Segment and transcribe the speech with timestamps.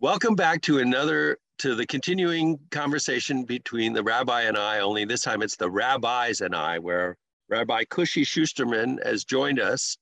[0.00, 5.22] Welcome back to another, to the continuing conversation between the rabbi and I, only this
[5.22, 7.16] time it's the rabbis and I, where
[7.48, 9.98] Rabbi Kushi Schusterman has joined us.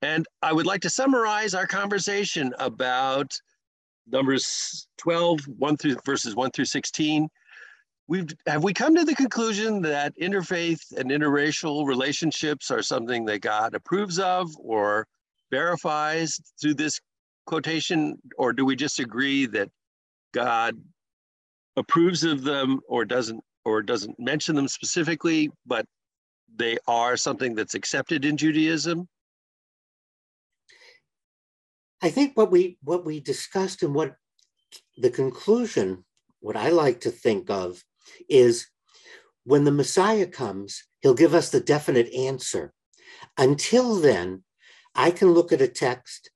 [0.00, 3.36] And I would like to summarize our conversation about
[4.06, 7.28] numbers 12, 1 through verses 1 through 16.
[8.06, 13.40] We've have we come to the conclusion that interfaith and interracial relationships are something that
[13.40, 15.08] God approves of or
[15.50, 17.00] verifies through this
[17.46, 19.70] quotation, or do we just agree that
[20.32, 20.80] God
[21.76, 25.86] approves of them or doesn't or doesn't mention them specifically, but
[26.56, 29.08] they are something that's accepted in Judaism?
[32.02, 34.16] I think what we what we discussed and what
[34.96, 36.04] the conclusion,
[36.40, 37.84] what I like to think of,
[38.28, 38.66] is
[39.44, 42.72] when the Messiah comes, he'll give us the definite answer.
[43.36, 44.44] Until then,
[44.94, 46.30] I can look at a text,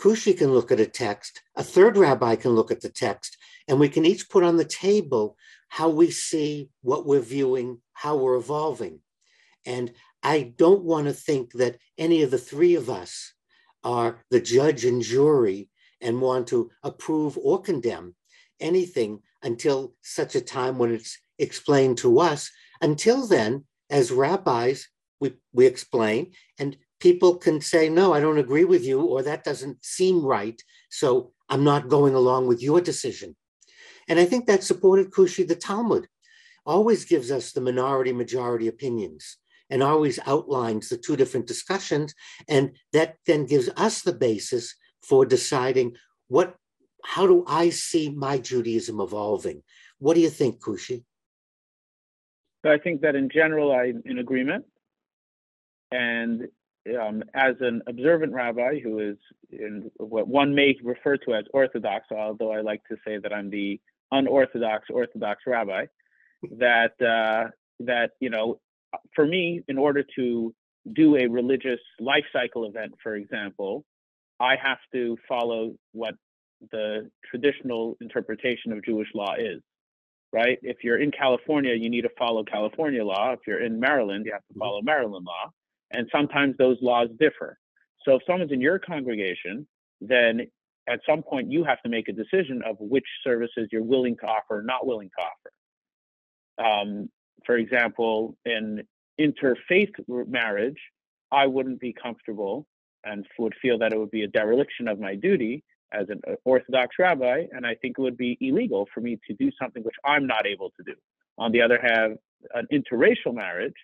[0.00, 3.36] Kushi can look at a text, a third rabbi can look at the text,
[3.68, 5.36] and we can each put on the table
[5.68, 9.00] how we see what we're viewing, how we're evolving.
[9.66, 13.34] And I don't want to think that any of the three of us
[13.84, 15.68] are the judge and jury
[16.00, 18.14] and want to approve or condemn
[18.58, 22.50] anything until such a time when it's explained to us.
[22.80, 24.88] Until then, as rabbis,
[25.20, 29.44] we, we explain, and people can say, no, I don't agree with you, or that
[29.44, 30.62] doesn't seem right.
[30.90, 33.34] So I'm not going along with your decision.
[34.08, 36.06] And I think that supported Kushi, the Talmud,
[36.66, 39.38] always gives us the minority majority opinions
[39.70, 42.14] and always outlines the two different discussions.
[42.48, 45.96] And that then gives us the basis for deciding
[46.28, 46.56] what,
[47.04, 49.62] how do I see my Judaism evolving?
[49.98, 51.04] What do you think, Kushi?
[52.64, 54.66] So I think that in general, I'm in agreement.
[55.92, 56.48] And
[57.00, 59.16] um, as an observant rabbi who is
[59.50, 63.50] in what one may refer to as orthodox, although I like to say that I'm
[63.50, 65.86] the unorthodox orthodox rabbi,
[66.58, 68.60] that uh, that you know
[69.14, 70.54] for me, in order to
[70.92, 73.84] do a religious life cycle event, for example,
[74.38, 76.14] I have to follow what
[76.72, 79.60] the traditional interpretation of Jewish law is,
[80.32, 80.58] right?
[80.62, 83.32] If you're in California, you need to follow California law.
[83.32, 84.60] If you're in Maryland, you have to mm-hmm.
[84.60, 85.52] follow Maryland law.
[85.92, 87.58] And sometimes those laws differ.
[88.04, 89.66] So if someone's in your congregation,
[90.00, 90.46] then
[90.88, 94.26] at some point you have to make a decision of which services you're willing to
[94.26, 96.82] offer or not willing to offer.
[96.82, 97.10] Um,
[97.44, 98.82] for example, in
[99.20, 99.92] interfaith
[100.28, 100.78] marriage,
[101.30, 102.66] I wouldn't be comfortable
[103.04, 106.34] and would feel that it would be a dereliction of my duty as an uh,
[106.44, 109.96] Orthodox rabbi, and I think it would be illegal for me to do something which
[110.04, 110.94] I'm not able to do.
[111.38, 112.18] On the other hand,
[112.54, 113.74] an interracial marriage,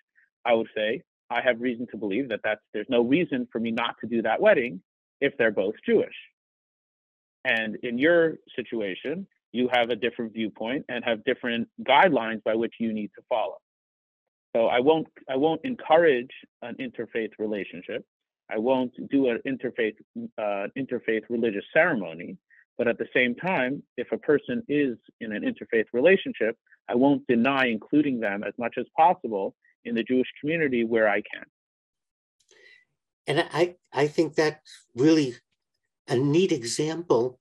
[0.45, 3.71] I would say I have reason to believe that that's there's no reason for me
[3.71, 4.81] not to do that wedding
[5.19, 6.15] if they're both Jewish.
[7.43, 12.75] And in your situation, you have a different viewpoint and have different guidelines by which
[12.79, 13.57] you need to follow.
[14.55, 18.05] So I won't I won't encourage an interfaith relationship.
[18.49, 19.95] I won't do an interfaith
[20.37, 22.37] uh, interfaith religious ceremony.
[22.77, 26.55] But at the same time, if a person is in an interfaith relationship,
[26.87, 29.55] I won't deny including them as much as possible
[29.85, 31.45] in the Jewish community where I can.
[33.27, 35.35] And I, I think that's really
[36.07, 37.39] a neat example,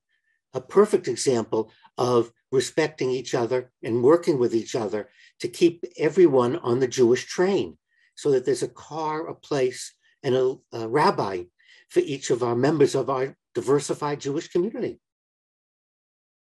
[0.52, 5.08] a perfect example of respecting each other and working with each other
[5.40, 7.78] to keep everyone on the Jewish train
[8.14, 11.44] so that there's a car, a place, and a, a rabbi
[11.88, 14.98] for each of our members of our diversified Jewish community.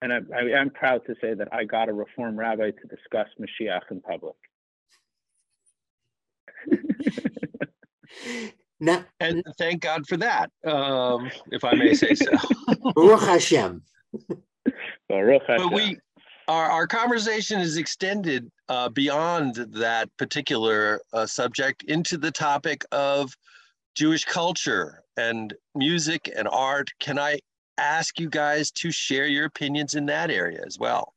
[0.03, 3.29] And I, I am proud to say that I got a Reform rabbi to discuss
[3.41, 4.37] Mashiach in public.
[8.81, 12.31] Now, and thank God for that, um, if I may say so.
[12.95, 13.83] Baruch Hashem.
[15.09, 15.69] Baruch Hashem.
[15.69, 15.99] But we,
[16.49, 23.37] our, our conversation is extended uh, beyond that particular uh, subject into the topic of
[23.95, 26.91] Jewish culture and music and art.
[27.01, 27.39] Can I
[27.79, 31.15] ask you guys to share your opinions in that area as well?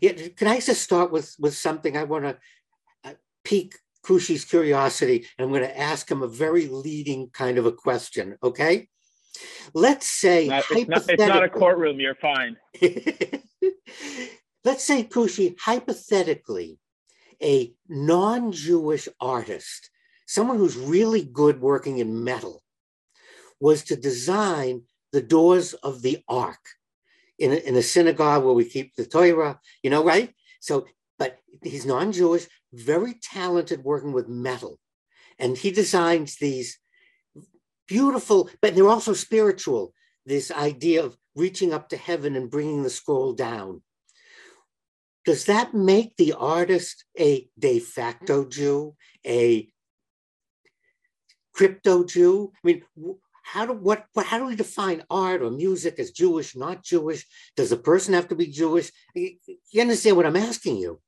[0.00, 2.38] Yeah, can I just start with with something I want to
[3.04, 3.14] uh,
[3.44, 7.72] pique Kushi's curiosity, and I'm going to ask him a very leading kind of a
[7.72, 8.36] question.
[8.42, 8.88] Okay,
[9.74, 12.00] let's say not, it's, not, it's not a courtroom.
[12.00, 12.56] You're fine.
[14.64, 16.78] let's say Kushi, hypothetically,
[17.42, 19.90] a non-Jewish artist,
[20.26, 22.62] someone who's really good working in metal,
[23.60, 24.82] was to design
[25.12, 26.60] the doors of the ark
[27.38, 30.32] in a, in a synagogue where we keep the Torah, you know, right?
[30.60, 30.86] So,
[31.22, 34.80] but he's non-Jewish, very talented working with metal.
[35.38, 36.80] And he designs these
[37.86, 39.94] beautiful, but they're also spiritual.
[40.26, 43.82] This idea of reaching up to heaven and bringing the scroll down.
[45.24, 49.70] Does that make the artist a de facto Jew, a
[51.54, 52.50] crypto Jew?
[52.56, 52.82] I mean,
[53.44, 57.24] how do what, what how do we define art or music as Jewish, not Jewish?
[57.56, 58.90] Does a person have to be Jewish?
[59.14, 59.36] You,
[59.70, 61.00] you understand what I'm asking you?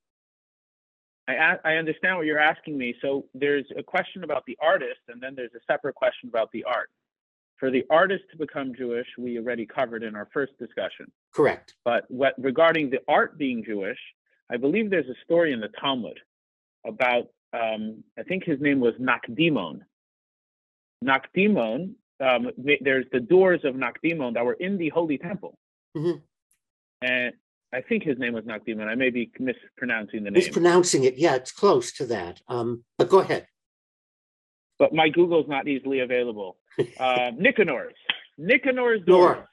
[1.26, 2.94] I, I understand what you're asking me.
[3.00, 6.65] So there's a question about the artist, and then there's a separate question about the
[6.65, 6.91] art.
[7.56, 11.11] For the artist to become Jewish, we already covered in our first discussion.
[11.32, 11.75] Correct.
[11.85, 13.99] But what, regarding the art being Jewish,
[14.50, 16.19] I believe there's a story in the Talmud
[16.87, 19.81] about, um, I think his name was Nakdimon.
[21.03, 22.50] Nakdimon, um,
[22.81, 25.56] there's the doors of Nakdimon that were in the Holy Temple.
[25.97, 26.19] Mm-hmm.
[27.03, 27.32] And
[27.75, 28.87] I think his name was Nakdimon.
[28.87, 30.35] I may be mispronouncing the name.
[30.35, 32.41] Mispronouncing it, yeah, it's close to that.
[32.47, 33.49] Um, but go ahead.
[34.79, 36.56] But my Google's not easily available.
[36.99, 37.94] Uh, Nicanor's.
[38.37, 39.47] Nicanor's doors.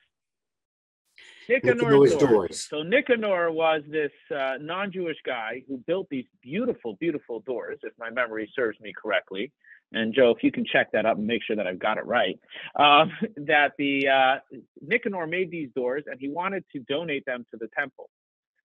[1.48, 2.30] Nicanor's, Nicanor's doors.
[2.30, 2.68] doors.
[2.68, 8.10] So Nicanor was this uh, non-Jewish guy who built these beautiful, beautiful doors, if my
[8.10, 9.52] memory serves me correctly.
[9.94, 12.06] And Joe, if you can check that up and make sure that I've got it
[12.06, 12.40] right,
[12.76, 17.58] um, that the uh, Nicanor made these doors and he wanted to donate them to
[17.58, 18.10] the temple.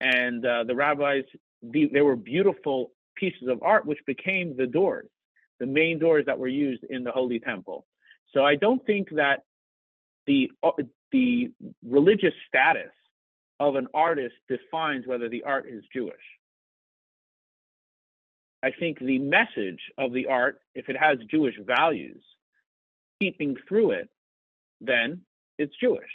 [0.01, 1.25] And uh, the rabbis,
[1.63, 5.09] the, they were beautiful pieces of art, which became the doors,
[5.61, 7.87] the main doors that were used in the Holy Temple.
[8.33, 9.43] So I don't think that
[10.27, 10.71] the uh,
[11.11, 11.53] the
[11.87, 12.91] religious status
[13.61, 16.15] of an artist defines whether the art is Jewish.
[18.63, 22.23] I think the message of the art, if it has Jewish values,
[23.21, 24.09] keeping through it,
[24.81, 25.23] then
[25.59, 26.11] it's Jewish.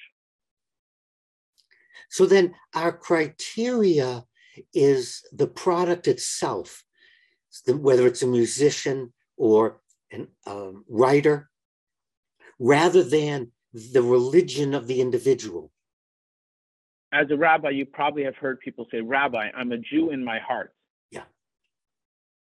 [2.10, 4.24] So then our criteria
[4.74, 6.84] is the product itself,
[7.68, 11.50] whether it's a musician or a um, writer
[12.60, 15.72] rather than the religion of the individual.
[17.14, 20.40] As a rabbi, you probably have heard people say, Rabbi, I'm a Jew in my
[20.40, 20.74] heart.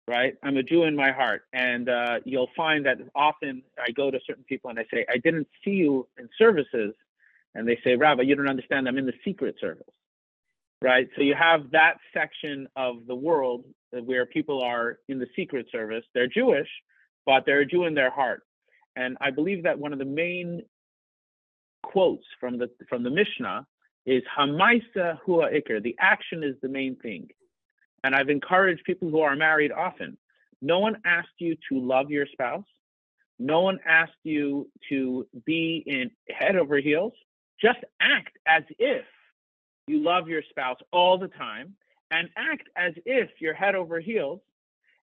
[0.10, 0.34] Right?
[0.42, 1.44] I'm a Jew in my heart.
[1.54, 5.18] And uh, you'll find that often I go to certain people and I say, I
[5.18, 6.96] didn't see you in services.
[7.54, 8.88] And they say, Rabbi, you don't understand.
[8.88, 9.94] I'm in the secret service.
[10.82, 11.08] Right?
[11.16, 16.04] So you have that section of the world where people are in the secret service.
[16.16, 16.70] They're Jewish,
[17.28, 18.42] but they're a Jew in their heart.
[18.96, 20.64] And I believe that one of the main
[21.84, 23.66] quotes from the from the Mishnah
[24.06, 25.84] is Hamaisa hua ikr.
[25.84, 27.30] The action is the main thing.
[28.04, 30.18] And I've encouraged people who are married often.
[30.62, 32.66] No one asked you to love your spouse.
[33.40, 37.14] No one asked you to be in head over heels.
[37.62, 39.06] Just act as if
[39.88, 41.76] you love your spouse all the time
[42.12, 44.42] and act as if you're head over heels.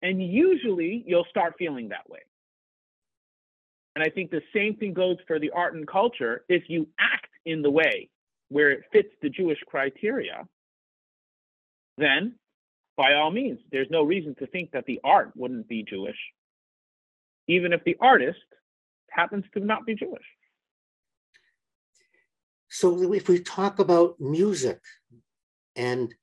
[0.01, 2.21] And usually you'll start feeling that way.
[3.95, 6.43] And I think the same thing goes for the art and culture.
[6.47, 8.09] If you act in the way
[8.49, 10.47] where it fits the Jewish criteria,
[11.97, 12.35] then
[13.01, 16.21] by all means, there's no reason to think that the art wouldn't be Jewish,
[17.47, 18.47] even if the artist
[19.09, 20.27] happens to not be Jewish.
[22.69, 24.79] So if we talk about music
[25.75, 26.13] and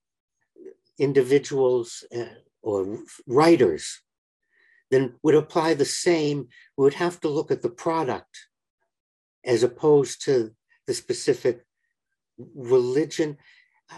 [0.98, 3.84] individuals uh, or writers
[4.90, 6.48] then would apply the same.
[6.76, 8.34] We would have to look at the product
[9.44, 10.52] as opposed to
[10.86, 11.56] the specific
[12.55, 13.36] religion.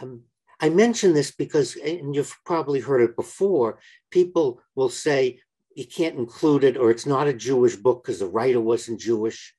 [0.01, 0.25] Um,
[0.61, 3.79] I mention this because, and you've probably heard it before,
[4.11, 5.41] people will say
[5.75, 9.55] you can't include it or it's not a Jewish book because the writer wasn't Jewish.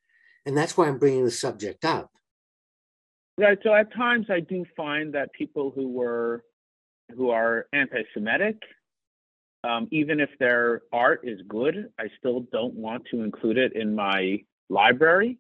[0.46, 2.12] And that's why I'm bringing the subject up.
[3.38, 3.58] Right.
[3.64, 6.44] So at times I do find that people who were
[7.16, 8.58] who are anti-Semitic
[9.64, 13.96] um, even if their art is good, I still don't want to include it in
[13.96, 15.38] my library.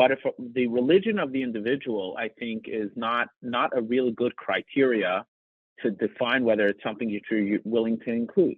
[0.00, 0.20] But if
[0.54, 5.26] the religion of the individual, I think, is not not a really good criteria
[5.82, 8.56] to define whether it's something you're willing to include.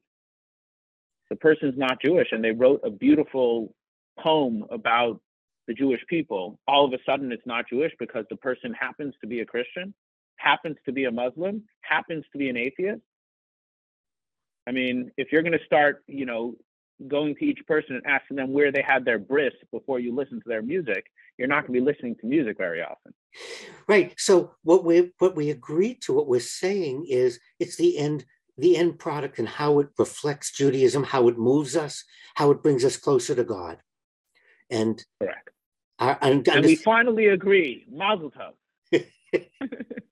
[1.31, 3.75] The person's not Jewish, and they wrote a beautiful
[4.21, 5.21] poem about
[5.67, 6.61] the Jewish people.
[6.69, 9.93] All of a sudden, it's not Jewish because the person happens to be a Christian,
[10.37, 13.03] happens to be a Muslim, happens to be an atheist
[14.67, 16.55] I mean, if you're going to start, you know,
[17.09, 20.41] going to each person and asking them where they had their bris before you listen
[20.41, 21.07] to their music,
[21.39, 23.15] you're not going to be listening to music very often.
[23.89, 24.15] Right.
[24.19, 28.25] So what we what we agree to, what we're saying is it's the end
[28.59, 32.05] the end product and how it reflects Judaism, how it moves us,
[32.35, 33.79] how it brings us closer to God.
[34.71, 35.51] And correct.
[35.99, 37.87] Our, and, and we finally agree.
[37.91, 39.07] Mazel tov.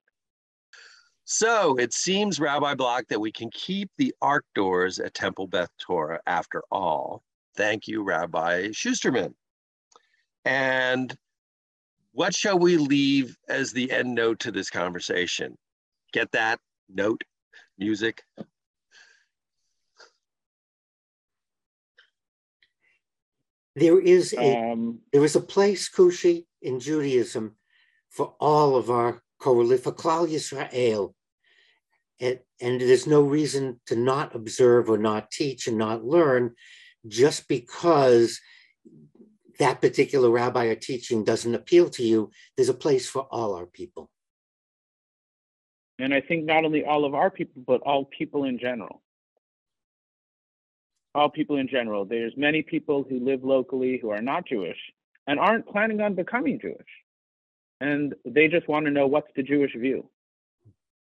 [1.33, 5.71] So it seems, Rabbi Block, that we can keep the ark doors at Temple Beth
[5.79, 7.23] Torah after all.
[7.57, 9.35] Thank you, Rabbi Schusterman.
[10.45, 11.17] And
[12.11, 15.57] what shall we leave as the end note to this conversation?
[16.13, 16.59] Get that
[16.93, 17.23] note,
[17.79, 18.25] music?
[23.77, 27.55] There is a Um, there is a place, Kushi, in Judaism
[28.09, 31.15] for all of our correlate for Klal Yisrael.
[32.21, 36.55] And, and there's no reason to not observe or not teach and not learn
[37.09, 38.41] just because
[39.59, 42.31] that particular rabbi or teaching doesn't appeal to you.
[42.57, 44.11] There's a place for all our people.
[45.99, 49.03] and I think not only all of our people, but all people in general.
[51.15, 52.05] All people in general.
[52.05, 54.79] There's many people who live locally who are not Jewish
[55.27, 56.93] and aren't planning on becoming Jewish.
[57.81, 60.09] And they just want to know what's the Jewish view.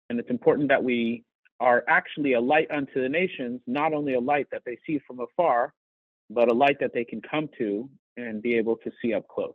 [0.10, 1.24] And it's important that we
[1.60, 5.20] are actually a light unto the nations, not only a light that they see from
[5.20, 5.74] afar,
[6.30, 9.54] but a light that they can come to and be able to see up close.